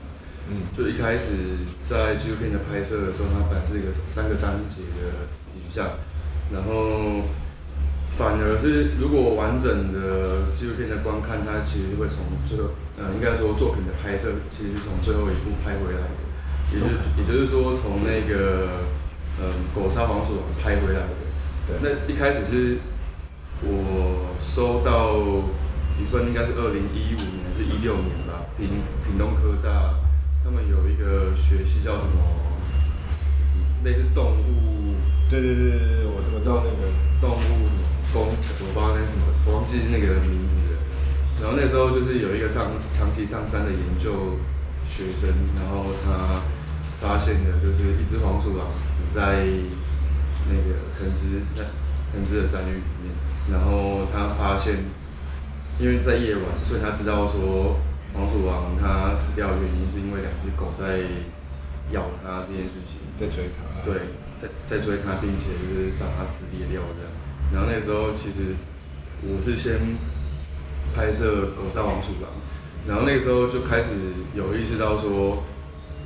[0.50, 5.98] 嗯，就一开始在纪录片的拍摄的时候，它本来是一个三个章节的影像，
[6.52, 7.22] 然后。
[8.16, 16.26] 反而是，如果完整的纪录片的观看，它其实会从最后，呃，应该说作品的拍摄，其实是从最后一步拍回来的，
[16.74, 18.82] 也就也就是说从那个，
[19.38, 21.14] 嗯，狗杀黄鼠狼拍回来的。
[21.68, 21.78] 对。
[21.78, 22.78] 那一开始是
[23.62, 25.16] 我收到
[26.00, 28.68] 一份，应该是二零一五年还是一六年吧，屏
[29.04, 29.94] 屏东科大
[30.44, 32.22] 他们有一个学系叫什么，
[33.84, 34.94] 类似动物。
[35.28, 36.88] 对对对对对，我我知道那个
[37.20, 37.68] 动物。
[38.10, 40.80] 工程，我不知道那什么，我忘记那个名字了。
[41.42, 44.40] 然后那时候就是有一个上长期上山的研究
[44.88, 45.28] 学生，
[45.60, 46.40] 然后他
[47.04, 49.44] 发现的就是一只黄鼠狼死在
[50.48, 51.62] 那个藤枝那
[52.10, 53.12] 藤枝的山域里面。
[53.50, 54.84] 然后他发现，
[55.78, 57.76] 因为在夜晚，所以他知道说
[58.14, 61.00] 黄鼠狼它死掉的原因是因为两只狗在
[61.92, 63.84] 咬它这件事情，在追它。
[63.84, 67.12] 对，在在追它，并且就是把它撕裂掉这样。
[67.52, 68.56] 然后那个时候，其实
[69.22, 69.78] 我是先
[70.94, 72.28] 拍摄狗杀黄鼠狼，
[72.86, 73.88] 然后那个时候就开始
[74.34, 75.42] 有意识到说，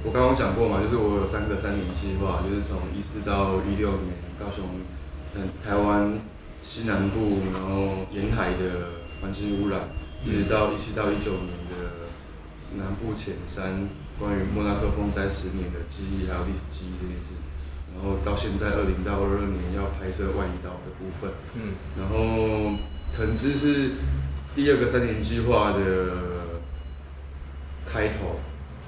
[0.05, 4.65] 我刚刚讲过嘛，就是我有三个三年计划，就是从一四到一六年，高雄、
[5.35, 6.13] 嗯台湾
[6.63, 9.89] 西南部，然后沿海的环境污染，
[10.25, 12.09] 一直到一七到一九年的
[12.79, 17.35] 南部浅山，关于莫纳克风灾十年的记忆还有历史记忆这件事。
[17.95, 22.79] 然后到现在二零到二二年要拍摄外移岛的部分，嗯，然后
[23.13, 23.91] 藤枝是
[24.55, 26.63] 第二个三年计划的
[27.85, 28.41] 开头，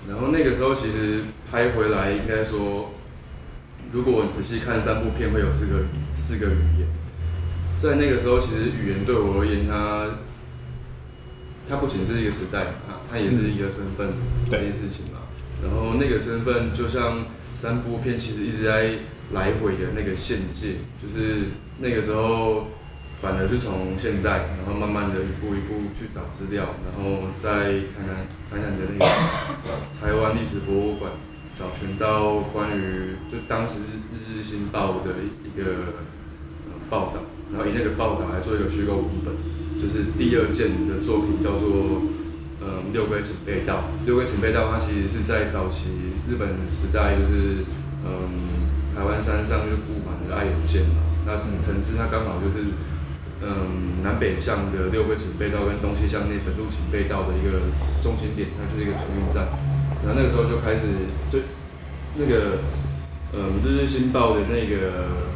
[0.09, 1.21] 然后那个时候其实
[1.51, 2.93] 拍回来应该说，
[3.93, 5.85] 如果仔细看三部片会有四个
[6.15, 6.89] 四个语言，
[7.79, 10.19] 在那个时候其实语言对我而言，它
[11.69, 14.15] 它不仅是一个时代，它它也是一个身份
[14.51, 15.21] 这件事情嘛，
[15.63, 17.27] 然后那个身份就像。
[17.57, 18.99] 三部片其实一直在
[19.33, 22.67] 来回的那个限界，就是那个时候
[23.23, 29.07] 反而是从现代，然后慢慢的一步一步去找资料，然后在台南台南的那个
[30.01, 31.13] 台湾历史博物馆
[31.55, 35.13] 找寻到关于就当时日日新报的
[35.45, 36.03] 一个
[36.91, 37.23] 报道，
[37.55, 39.31] 然后以那个报道来做一个虚构文本，
[39.79, 42.03] 就是第二件的作品叫做
[42.59, 43.95] 嗯六龟警备道。
[44.05, 47.63] 六龟警备道它其实是在早期日本时代，就是
[48.03, 50.99] 嗯台湾山上就布满了爱有剑嘛。
[51.25, 52.75] 那藤枝它刚好就是
[53.41, 57.71] 嗯南北向的六龟警备道跟东西向那本路警备道的一个
[58.03, 59.47] 中心点，它就是一个转运站。
[60.03, 60.91] 然后那个时候就开始
[61.31, 61.39] 就
[62.19, 62.59] 那个
[63.33, 65.31] 嗯日日新报的那个。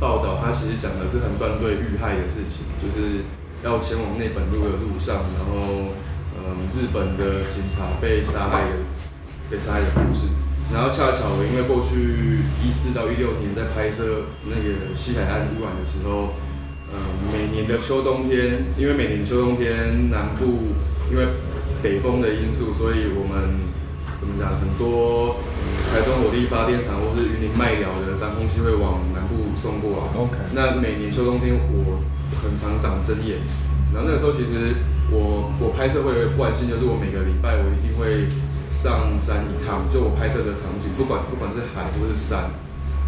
[0.00, 3.24] 报道，他其实讲的是横断队遇害的事情，就是
[3.62, 5.94] 要前往内本路的路上，然后，
[6.36, 8.76] 嗯，日本的警察被杀害的，
[9.50, 10.26] 被杀害的故事。
[10.72, 16.34] 然后恰巧因为过去一四到一六年在拍摄那个西海岸污染的时候，
[16.92, 16.96] 嗯，
[17.32, 20.72] 每年的秋冬天，因为每年秋冬天南部
[21.10, 21.26] 因为
[21.82, 23.60] 北风的因素，所以我们
[24.20, 25.36] 怎么讲，很多。
[25.94, 30.18] 台中火力发电厂或是云林麦寮的脏空气会往南部送过来。
[30.18, 30.34] OK。
[30.50, 32.02] 那每年秋冬天我
[32.42, 33.38] 很常长针眼，
[33.94, 34.74] 然后那个时候其实
[35.12, 38.26] 我我拍摄会有个惯性，就是我每个礼拜我一定会
[38.68, 42.50] 上山一趟，就我拍摄的场景，不管不管是海或是山，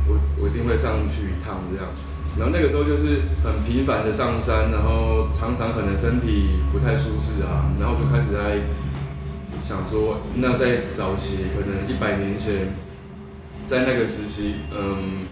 [0.06, 1.90] 我我一定会上去一趟这样。
[2.38, 8.62] 然后那个时候就是很频繁的上山，然后常常可能身体不太舒适啊，然后就开始在。
[9.66, 12.76] 想说，那在早期可能一百年前，
[13.66, 15.26] 在那个时期，嗯，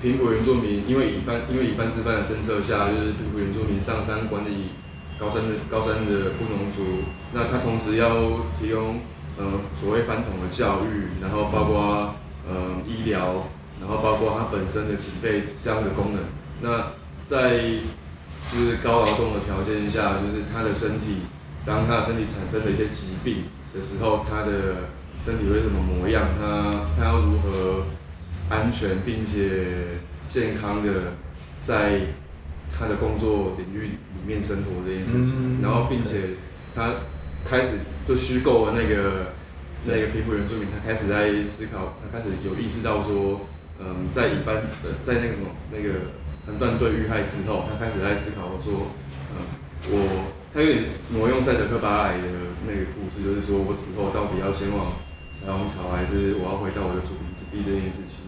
[0.00, 4.70] 平埔原住民因为以番因为以番之番的政策下，就是平埔原住民上山管理
[5.18, 7.02] 高山的高山的布农族，
[7.34, 9.00] 那他同时要提供
[9.36, 12.14] 呃所谓番统的教育，然后包括
[12.48, 13.48] 呃医疗，
[13.80, 16.22] 然后包括他本身的警备这样的功能。
[16.62, 16.92] 那
[17.24, 17.58] 在
[18.48, 21.26] 就是高劳动的条件下，就是他的身体。
[21.66, 23.44] 当他的身体产生了一些疾病
[23.74, 24.88] 的时候，他的
[25.20, 26.28] 身体会什么模样？
[26.38, 27.84] 他他要如何
[28.48, 31.14] 安全并且健康的
[31.60, 32.00] 在
[32.70, 35.60] 他的工作领域里面生活这件事情？
[35.62, 36.36] 然后，并且
[36.74, 36.94] 他
[37.44, 39.32] 开始就虚构了那个
[39.84, 43.42] 那个皮肤原住民，他开始在思考，他开始有意识到说，
[43.78, 46.10] 嗯，在一般呃在那个什么那个
[46.46, 48.88] 横断队遇害之后，他开始在思考说，
[49.36, 49.44] 嗯，
[49.90, 50.39] 我。
[50.52, 52.26] 他有点挪用赛德克巴莱的
[52.66, 54.90] 那个故事，就是说我死后到底要前往
[55.30, 58.26] 彩虹桥，还是我要回到我的祖籍之地这件事情。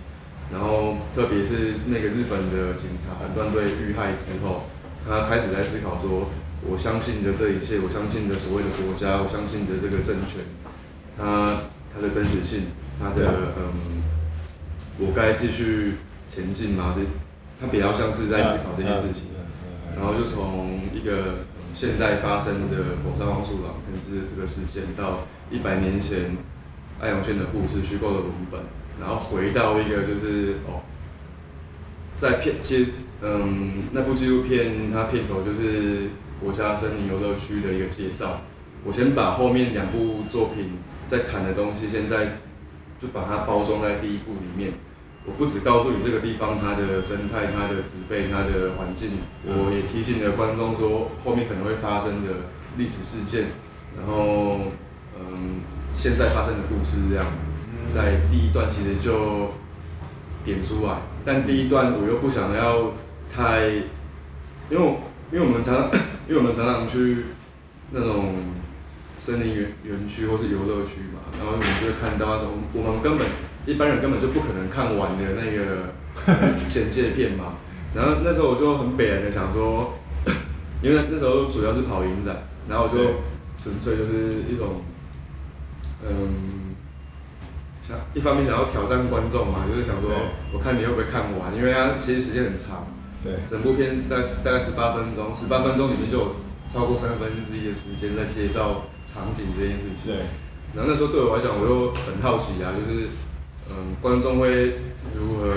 [0.53, 4.71] 然后，特别是那个日本的警察横断队遇害之后，
[5.03, 6.31] 他开始在思考说：
[6.63, 10.47] 我相信的这一切，我相信的所谓的国家，我相信的这个政权，
[11.19, 12.71] 它它的真实性，
[13.01, 13.99] 它的嗯，
[15.03, 15.95] 我该继续
[16.33, 16.95] 前进吗？
[16.95, 17.03] 这
[17.59, 19.35] 他比较像是在思考这件事情。
[19.97, 21.51] 然后就从一个。
[21.75, 26.37] 现代发生的火山荒树狼喷之这个事件，到一百年前
[27.01, 28.61] 爱永县的故事虚构的文本，
[29.01, 30.83] 然后回到一个就是哦，
[32.17, 32.93] 在片其实
[33.23, 36.11] 嗯那部纪录片它片头就是
[36.41, 38.43] 国家森林游乐区的一个介绍。
[38.85, 40.73] 我先把后面两部作品
[41.07, 42.39] 在谈的东西，现在
[43.01, 44.73] 就把它包装在第一部里面。
[45.25, 49.11] 我不只告诉你这个地方它的生态、它的植被、它的环境，
[49.47, 53.47] 我也提醒了观众说后面可能会发生的历史事件，
[53.97, 54.73] 然后
[55.17, 55.61] 嗯
[55.93, 59.53] 现在发生的故事这样子，在第一段其实就
[60.45, 62.95] 点出来，但第一段我又不想要
[63.33, 63.69] 太，
[64.71, 64.97] 因为
[65.31, 65.89] 因为我们常
[66.27, 67.27] 因为我们常常去
[67.93, 68.35] 那种
[69.19, 73.25] 森林园园区或是游乐区嘛，然后我们就会看到那种我们根本。
[73.65, 75.95] 一般人根本就不可能看完的那个
[76.69, 77.55] 简介片嘛，
[77.95, 79.95] 然后那时候我就很北然的想说，
[80.83, 83.23] 因为那时候主要是跑影展，然后我就
[83.57, 84.83] 纯粹就是一种，
[86.03, 86.75] 嗯，
[87.87, 90.11] 想一方面想要挑战观众嘛，就是想说，
[90.53, 92.87] 我看你会不会看完，因为它其实时间很长，
[93.23, 96.29] 对，整部片大概大概十八分钟，十八分钟里面就有
[96.69, 100.17] 超过三分之一的时间在介绍场景这件事情，对，
[100.75, 103.09] 然后那时候对我来讲，我又很好奇啊，就是。
[103.77, 104.79] 嗯，观众会
[105.15, 105.53] 如何？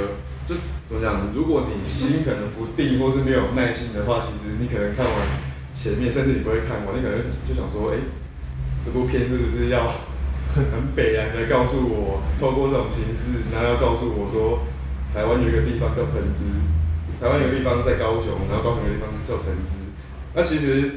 [0.47, 0.53] 就
[0.86, 1.34] 怎么讲？
[1.34, 5.16] 如果你心可能不定，或是没有耐心的话，其实你可能看完
[5.74, 7.18] 前面，甚至你不会看完，你可能
[7.49, 7.97] 就想说：哎，
[8.80, 9.91] 这部片是不是要
[10.53, 10.63] 很
[10.95, 14.59] 北然的告诉我，透过这种形式，然后要告诉我说，
[15.11, 16.53] 台湾有一个地方叫藤枝，
[17.20, 19.89] 台湾有个地方在高雄，然后高雄有个地方叫藤枝。
[20.36, 20.91] 那其实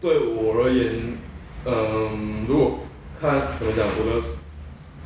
[0.00, 1.18] 对我而言，
[1.66, 2.80] 嗯，如果
[3.20, 4.37] 看怎么讲，我的。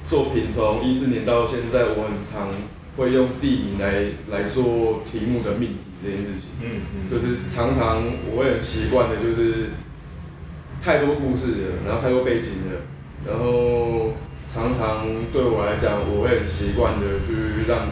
[0.09, 2.49] 作品从一四年到现在，我很常
[2.97, 6.51] 会用地名来来做题目的命题这件事情。
[6.61, 7.11] 嗯嗯。
[7.11, 9.71] 就是常常我会很习惯的，就是
[10.83, 12.83] 太多故事了，然后太多背景了，
[13.27, 14.15] 然后
[14.49, 17.89] 常常对我来讲，我会很习惯的去让，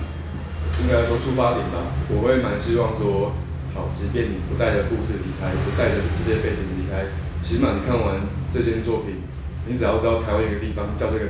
[0.82, 3.32] 应该说出发点吧，我会蛮希望说
[3.72, 7.06] 好，即便你不带着故事离开，不带着这些背景离开，
[7.40, 9.22] 起码你看完这件作品，
[9.66, 11.24] 你只要知道台湾有个地方叫这个，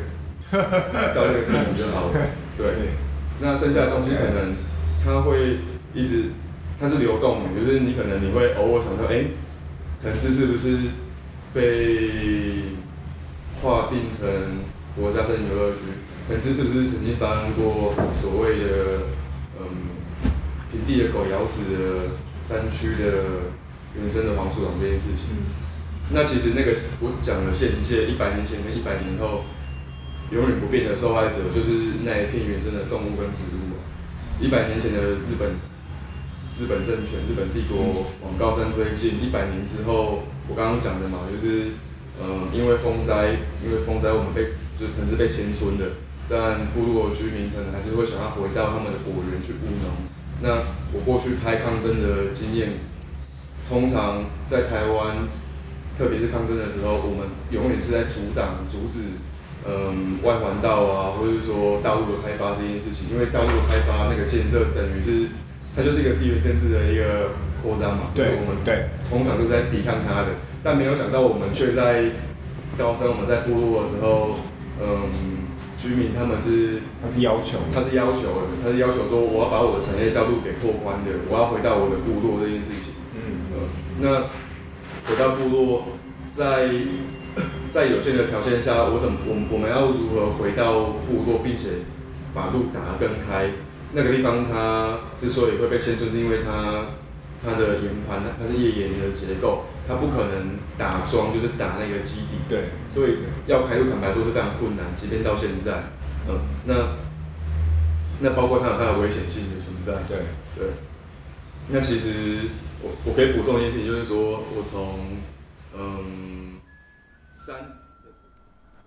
[0.50, 2.12] 叫这个地名就好 了。
[2.56, 2.66] 对，
[3.40, 4.56] 那剩下的东西可能
[5.04, 5.58] 它会
[5.94, 6.30] 一直，
[6.78, 9.26] 它是流动的，就是你可能你会偶尔想到，哎，
[10.02, 10.78] 藤枝是不是
[11.54, 12.76] 被
[13.62, 14.28] 划定成
[14.96, 15.78] 国家森林游乐区？
[16.28, 18.66] 藤枝是不是曾经发生过所谓的
[19.58, 19.64] 嗯
[20.70, 21.78] 平地的狗咬死的
[22.44, 23.50] 山区的
[23.98, 25.26] 原生的黄鼠狼这件事情？
[26.12, 29.44] 那其实那个我讲的现界一百年前跟一百年后
[30.30, 33.78] 永远不变的受害者，就是那一片原生的动物跟植物。
[34.40, 35.58] 一百年前的日本
[36.58, 41.72] 日本政权、日本帝国往高山推进，一百年之后，我刚刚讲的嘛，就是
[42.20, 46.08] 呃，因为风灾，因为风灾我们被就是可能是被迁村的。
[46.30, 50.06] 但部落居民可能还是会想要回到他们的果园去务农。
[50.42, 50.62] 那
[50.94, 52.78] 我过去拍抗争的经验，
[53.68, 55.26] 通常在台湾，
[55.98, 59.18] 特别是抗争的时候，我们永远是在阻挡、阻止，
[59.66, 63.08] 嗯，外环道啊，或者是说道路的开发这件事情。
[63.12, 65.28] 因为道路的开发那个建设，等于是
[65.76, 67.32] 它就是一个地缘政治的一个
[67.62, 68.12] 扩张嘛。
[68.14, 70.28] 对，我们对，通常都是在抵抗它的。
[70.62, 72.04] 但没有想到，我们却在
[72.78, 74.36] 高山，我们在部落的时候，
[74.80, 75.40] 嗯。
[75.80, 82.92] 居民他们是，他是要求，他是要求的，他是要求说，我要把我的产业道路给拓宽的，我要回到我的部落这件事情。
[83.16, 83.64] 嗯，呃，
[83.98, 85.84] 那回到部落，
[86.28, 86.68] 在
[87.70, 91.86] 在有限的条件下，我怎么，我我们要如何回到部落，并且
[92.34, 93.52] 把路打得更开？
[93.92, 96.94] 那个地方它之所以会被迁村，是因为它
[97.42, 99.64] 它的岩盘，它是页岩的结构。
[99.88, 102.38] 它不可能打桩，就是打那个基底。
[102.48, 103.16] 对，所以
[103.46, 105.90] 要开路坦白说是非常困难，即便到现在，
[106.28, 106.74] 嗯，那
[108.20, 110.04] 那包括它有它的危险性的存在。
[110.06, 110.18] 对
[110.54, 110.68] 对。
[111.72, 112.50] 那其实
[112.82, 115.18] 我我可以补充一件事情，就是说我从
[115.76, 116.39] 嗯
[117.42, 117.56] 三，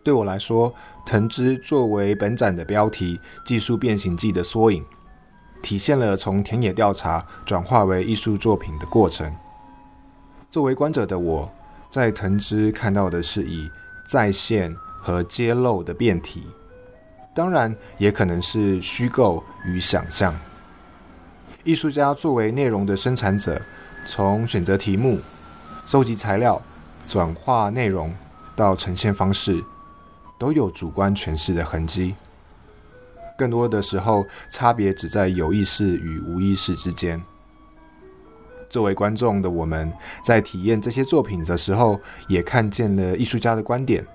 [0.03, 0.75] 对我来说，
[1.07, 4.85] 藤枝作为本展的标题“技术变形记”的缩影，
[5.63, 9.35] 体现了从田野调查转化为艺术作品的过程。
[10.51, 11.51] 作为观者的我，
[11.89, 13.71] 在藤枝看到的是以
[14.05, 16.43] 再现和揭露的变体，
[17.33, 20.39] 当然也可能是虚构与想象。
[21.63, 23.59] 艺术家作为内容的生产者，
[24.05, 25.17] 从选择题目、
[25.87, 26.61] 收集材料、
[27.07, 28.13] 转化内容
[28.55, 29.63] 到呈现方式，
[30.37, 32.15] 都有主观诠释的痕迹。
[33.37, 37.21] 更多的时候，差别只在有意识与无意识之间。
[38.69, 39.91] 作为观众的我们，
[40.23, 44.05] 在体验这些作品的时候，也看见了艺术家的观点，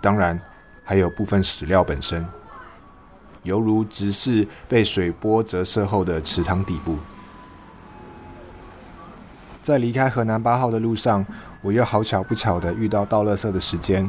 [0.00, 0.40] 当然
[0.84, 2.26] 还有部分史料本身，
[3.42, 6.96] 犹如直视被水波折射后的池塘底部。
[9.62, 11.24] 在离开河南八号的路上，
[11.62, 14.08] 我又好巧不巧的遇到倒垃圾的时间。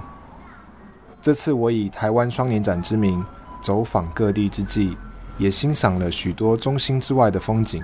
[1.21, 3.23] 这次我以台湾双年展之名
[3.61, 4.97] 走访各地之际，
[5.37, 7.83] 也欣赏了许多中心之外的风景。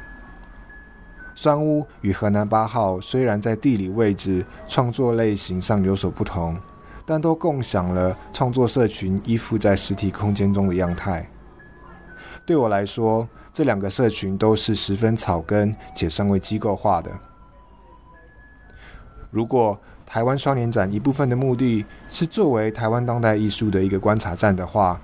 [1.36, 6.58] 酸屋与河南八号虽然在地理位置、创作类型上有所不同，
[7.06, 11.30] 但都共享了创作社群依附在实体空间中的样态。
[12.44, 17.12] 对我来说，这两个社群都是十分草根且尚未机构化的。
[19.30, 25.02] 如果台湾双年展一部分的目的是作为台湾当代艺术的一个观察站的话，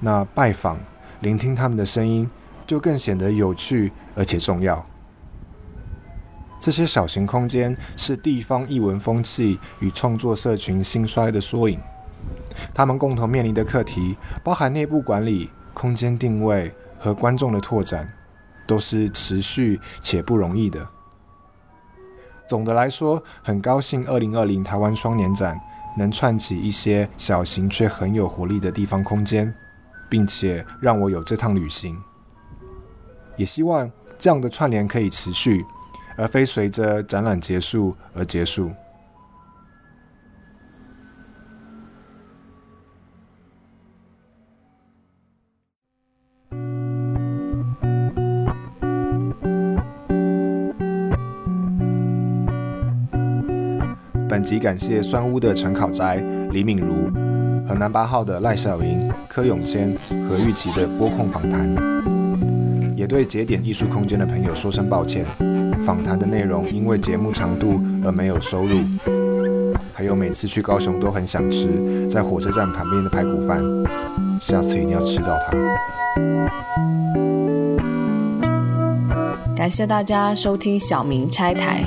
[0.00, 0.78] 那拜访、
[1.20, 2.30] 聆听他们的声音，
[2.66, 4.84] 就更显得有趣而且重要。
[6.60, 11.80] 这些小型空间是地方艺文风气与创作社群兴衰的缩影。
[12.74, 18.12] 他们共同面临的课题，包含内部管理、空间定位和观众的拓展，
[18.66, 20.88] 都是持续且不容易的。
[22.48, 25.60] 总的来说，很高兴二零二零台湾双年展
[25.96, 29.54] 能串起一些小型却很有活力的地方空间，
[30.08, 31.96] 并且让我有这趟旅行。
[33.36, 35.64] 也希望这样的串联可以持续。
[36.20, 38.72] 而非随着展览结束而结束。
[54.48, 56.16] 本集感谢酸屋的陈考斋、
[56.52, 57.10] 李敏如、
[57.68, 59.94] 河南八号的赖小莹、柯永谦、
[60.26, 61.68] 何玉琪的播控访谈，
[62.96, 65.26] 也对节点艺术空间的朋友说声抱歉。
[65.84, 68.78] 访谈的内容因为节目长度而没有收入，
[69.92, 73.62] 还有每次去高雄都很想吃在火车站旁边的排骨饭，
[74.40, 75.52] 下次一定要吃到它。
[79.54, 81.86] 感谢大家收听小明拆台。